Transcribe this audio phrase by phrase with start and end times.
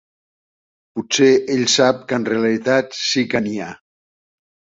[0.99, 1.27] Potser
[1.57, 3.71] ell sap que en realitat sí que n'hi ha.